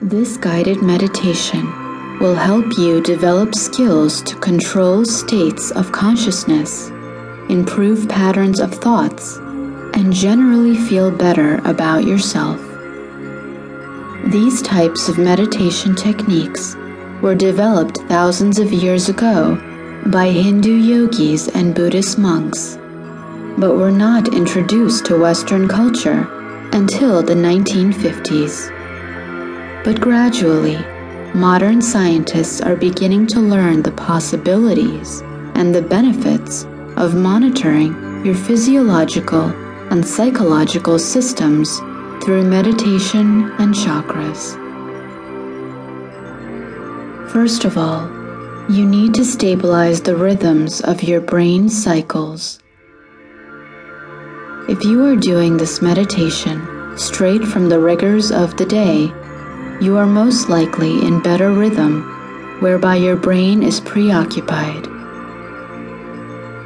This 0.00 0.36
guided 0.36 0.80
meditation 0.80 1.66
will 2.20 2.36
help 2.36 2.78
you 2.78 3.00
develop 3.00 3.52
skills 3.52 4.22
to 4.22 4.36
control 4.36 5.04
states 5.04 5.72
of 5.72 5.90
consciousness, 5.90 6.90
improve 7.48 8.08
patterns 8.08 8.60
of 8.60 8.72
thoughts, 8.72 9.38
and 9.94 10.12
generally 10.12 10.76
feel 10.76 11.10
better 11.10 11.56
about 11.64 12.04
yourself. 12.04 12.60
These 14.26 14.62
types 14.62 15.08
of 15.08 15.18
meditation 15.18 15.96
techniques 15.96 16.76
were 17.20 17.34
developed 17.34 17.98
thousands 18.02 18.60
of 18.60 18.72
years 18.72 19.08
ago 19.08 19.56
by 20.06 20.28
Hindu 20.28 20.76
yogis 20.76 21.48
and 21.48 21.74
Buddhist 21.74 22.20
monks, 22.20 22.78
but 23.58 23.74
were 23.74 23.90
not 23.90 24.32
introduced 24.32 25.06
to 25.06 25.18
Western 25.18 25.66
culture 25.66 26.28
until 26.72 27.20
the 27.20 27.34
1950s. 27.34 28.77
But 29.88 30.02
gradually, 30.02 30.76
modern 31.32 31.80
scientists 31.80 32.60
are 32.60 32.76
beginning 32.76 33.26
to 33.28 33.40
learn 33.40 33.80
the 33.80 33.90
possibilities 33.90 35.22
and 35.54 35.74
the 35.74 35.80
benefits 35.80 36.64
of 36.98 37.14
monitoring 37.14 38.22
your 38.22 38.34
physiological 38.34 39.44
and 39.90 40.06
psychological 40.06 40.98
systems 40.98 41.78
through 42.22 42.44
meditation 42.44 43.50
and 43.52 43.72
chakras. 43.74 44.52
First 47.30 47.64
of 47.64 47.78
all, 47.78 48.10
you 48.68 48.84
need 48.84 49.14
to 49.14 49.24
stabilize 49.24 50.02
the 50.02 50.16
rhythms 50.16 50.82
of 50.82 51.02
your 51.02 51.22
brain 51.22 51.70
cycles. 51.70 52.58
If 54.68 54.84
you 54.84 55.02
are 55.06 55.16
doing 55.16 55.56
this 55.56 55.80
meditation 55.80 56.60
straight 56.98 57.42
from 57.42 57.70
the 57.70 57.80
rigors 57.80 58.30
of 58.30 58.54
the 58.58 58.66
day, 58.66 59.10
you 59.80 59.96
are 59.96 60.06
most 60.06 60.48
likely 60.48 61.06
in 61.06 61.22
beta 61.22 61.48
rhythm, 61.48 62.02
whereby 62.60 62.96
your 62.96 63.16
brain 63.16 63.62
is 63.62 63.80
preoccupied. 63.80 64.86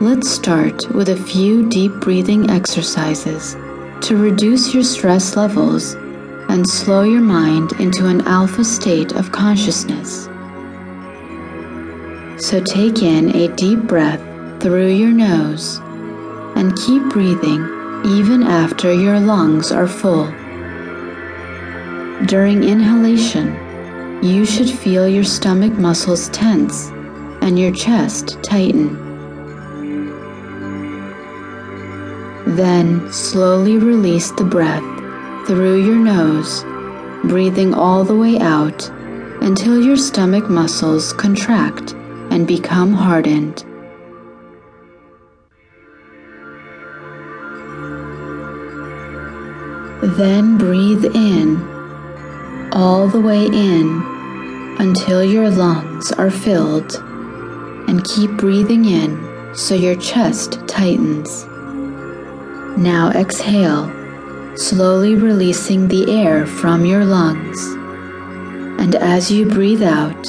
Let's 0.00 0.30
start 0.30 0.88
with 0.94 1.08
a 1.08 1.16
few 1.16 1.68
deep 1.68 1.92
breathing 1.94 2.48
exercises 2.50 3.54
to 4.02 4.16
reduce 4.16 4.72
your 4.72 4.84
stress 4.84 5.36
levels 5.36 5.94
and 6.48 6.66
slow 6.66 7.02
your 7.02 7.20
mind 7.20 7.72
into 7.80 8.06
an 8.06 8.22
alpha 8.22 8.64
state 8.64 9.12
of 9.12 9.32
consciousness. 9.32 10.26
So 12.38 12.62
take 12.64 13.02
in 13.02 13.36
a 13.36 13.54
deep 13.56 13.80
breath 13.80 14.22
through 14.62 14.92
your 14.92 15.12
nose 15.12 15.78
and 16.56 16.76
keep 16.76 17.02
breathing 17.10 17.62
even 18.04 18.42
after 18.42 18.92
your 18.92 19.20
lungs 19.20 19.70
are 19.70 19.86
full. 19.86 20.32
During 22.26 22.64
inhalation, 22.64 23.56
you 24.22 24.44
should 24.44 24.68
feel 24.68 25.08
your 25.08 25.24
stomach 25.24 25.72
muscles 25.72 26.28
tense 26.28 26.88
and 27.40 27.58
your 27.58 27.72
chest 27.72 28.42
tighten. 28.42 28.94
Then 32.56 33.10
slowly 33.10 33.78
release 33.78 34.30
the 34.32 34.44
breath 34.44 34.84
through 35.46 35.82
your 35.82 35.96
nose, 35.96 36.62
breathing 37.24 37.72
all 37.72 38.04
the 38.04 38.16
way 38.16 38.38
out 38.38 38.88
until 39.40 39.80
your 39.82 39.96
stomach 39.96 40.50
muscles 40.50 41.14
contract 41.14 41.94
and 42.30 42.46
become 42.46 42.92
hardened. 42.92 43.64
Then 50.02 50.58
breathe 50.58 51.04
in, 51.14 51.79
all 52.72 53.08
the 53.08 53.20
way 53.20 53.46
in 53.46 54.02
until 54.78 55.22
your 55.22 55.50
lungs 55.50 56.12
are 56.12 56.30
filled, 56.30 56.94
and 57.88 58.04
keep 58.04 58.30
breathing 58.32 58.84
in 58.84 59.54
so 59.54 59.74
your 59.74 59.96
chest 59.96 60.66
tightens. 60.66 61.44
Now 62.78 63.10
exhale, 63.10 63.90
slowly 64.56 65.16
releasing 65.16 65.88
the 65.88 66.10
air 66.10 66.46
from 66.46 66.84
your 66.84 67.04
lungs. 67.04 67.58
And 68.80 68.94
as 68.94 69.30
you 69.30 69.46
breathe 69.46 69.82
out, 69.82 70.26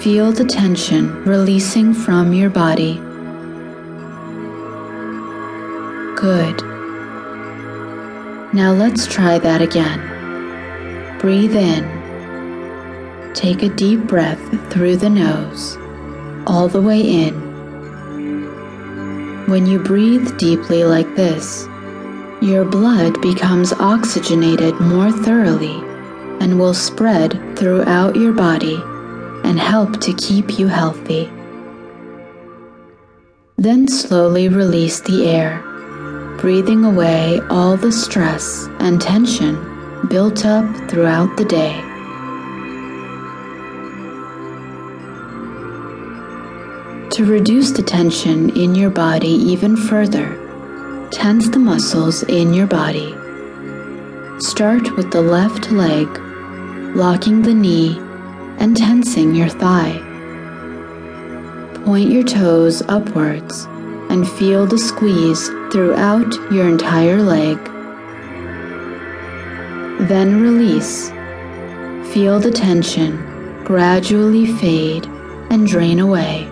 feel 0.00 0.32
the 0.32 0.44
tension 0.44 1.22
releasing 1.24 1.94
from 1.94 2.32
your 2.32 2.50
body. 2.50 2.94
Good. 6.16 6.62
Now 8.54 8.72
let's 8.72 9.06
try 9.06 9.38
that 9.38 9.60
again. 9.60 10.13
Breathe 11.24 11.56
in. 11.56 13.32
Take 13.32 13.62
a 13.62 13.70
deep 13.70 14.00
breath 14.00 14.70
through 14.70 14.98
the 14.98 15.08
nose, 15.08 15.78
all 16.46 16.68
the 16.68 16.82
way 16.82 17.00
in. 17.00 17.32
When 19.48 19.66
you 19.66 19.78
breathe 19.78 20.36
deeply 20.36 20.84
like 20.84 21.16
this, 21.16 21.66
your 22.42 22.66
blood 22.66 23.22
becomes 23.22 23.72
oxygenated 23.72 24.78
more 24.80 25.10
thoroughly 25.10 25.76
and 26.42 26.58
will 26.58 26.74
spread 26.74 27.56
throughout 27.56 28.16
your 28.16 28.34
body 28.34 28.78
and 29.44 29.58
help 29.58 30.02
to 30.02 30.12
keep 30.12 30.58
you 30.58 30.66
healthy. 30.66 31.32
Then 33.56 33.88
slowly 33.88 34.50
release 34.50 35.00
the 35.00 35.26
air 35.26 35.62
breathing 36.36 36.84
away 36.84 37.40
all 37.48 37.78
the 37.78 37.92
stress 37.92 38.68
and 38.80 39.00
tension 39.00 39.73
built 40.06 40.44
up 40.44 40.64
throughout 40.88 41.36
the 41.36 41.44
day. 41.44 41.80
To 47.10 47.24
reduce 47.24 47.70
the 47.70 47.82
tension 47.82 48.50
in 48.56 48.74
your 48.74 48.90
body 48.90 49.28
even 49.28 49.76
further, 49.76 51.08
tense 51.12 51.48
the 51.48 51.60
muscles 51.60 52.22
in 52.24 52.52
your 52.52 52.66
body. 52.66 53.14
Start 54.40 54.96
with 54.96 55.12
the 55.12 55.22
left 55.22 55.70
leg, 55.70 56.08
locking 56.96 57.42
the 57.42 57.54
knee 57.54 57.98
and 58.58 58.76
tensing 58.76 59.34
your 59.34 59.48
thigh. 59.48 60.00
Point 61.84 62.10
your 62.10 62.24
toes 62.24 62.82
upwards 62.88 63.66
and 64.10 64.28
feel 64.28 64.66
the 64.66 64.78
squeeze 64.78 65.48
throughout 65.70 66.34
your 66.50 66.68
entire 66.68 67.22
leg. 67.22 67.58
Then 70.00 70.40
release. 70.40 71.10
Feel 72.12 72.40
the 72.40 72.50
tension 72.50 73.62
gradually 73.64 74.46
fade 74.46 75.06
and 75.50 75.66
drain 75.66 75.98
away. 75.98 76.48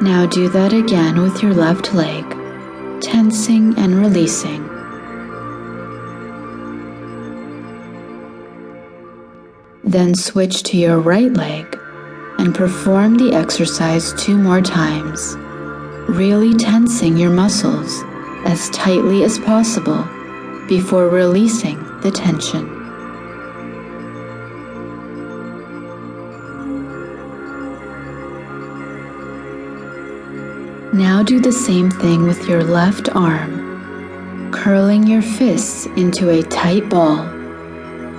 Now 0.00 0.26
do 0.26 0.48
that 0.48 0.72
again 0.72 1.20
with 1.20 1.42
your 1.42 1.54
left 1.54 1.94
leg, 1.94 2.24
tensing 3.00 3.78
and 3.78 3.96
releasing. 3.96 4.66
Then 9.84 10.14
switch 10.14 10.62
to 10.64 10.76
your 10.76 10.98
right 10.98 11.32
leg 11.32 11.78
and 12.38 12.54
perform 12.54 13.18
the 13.18 13.32
exercise 13.34 14.12
two 14.14 14.36
more 14.36 14.60
times, 14.60 15.36
really 16.08 16.54
tensing 16.54 17.16
your 17.16 17.30
muscles 17.30 18.02
as 18.44 18.70
tightly 18.70 19.24
as 19.24 19.38
possible 19.38 20.04
before 20.68 21.08
releasing 21.08 21.78
the 22.00 22.10
tension. 22.10 22.68
Now 30.92 31.22
do 31.22 31.40
the 31.40 31.52
same 31.52 31.90
thing 31.90 32.24
with 32.24 32.48
your 32.48 32.62
left 32.62 33.08
arm, 33.14 34.50
curling 34.52 35.06
your 35.06 35.22
fists 35.22 35.86
into 35.96 36.30
a 36.30 36.42
tight 36.42 36.88
ball 36.88 37.32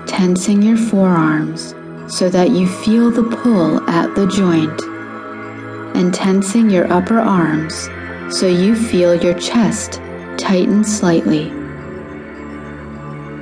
tensing 0.07 0.61
your 0.61 0.77
forearms 0.77 1.73
so 2.07 2.29
that 2.29 2.51
you 2.51 2.67
feel 2.67 3.09
the 3.09 3.23
pull 3.23 3.81
at 3.89 4.13
the 4.15 4.27
joint, 4.27 4.92
and 6.03 6.13
tensing 6.13 6.69
your 6.69 6.91
upper 6.91 7.17
arms 7.17 7.87
so 8.29 8.45
you 8.45 8.75
feel 8.75 9.15
your 9.15 9.33
chest 9.39 10.01
tighten 10.37 10.83
slightly. 10.83 11.47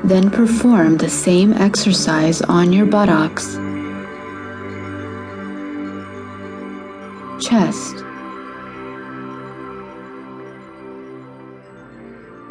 Then 0.03 0.29
perform 0.29 0.97
the 0.97 1.09
same 1.09 1.53
exercise 1.53 2.43
on 2.43 2.71
your 2.71 2.85
buttocks, 2.85 3.55
chest, 7.43 7.95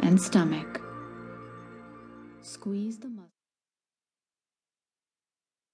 and 0.01 0.21
stomach. 0.21 0.81
Squeeze 2.41 2.99
the 2.99 3.07
muscles. 3.07 3.40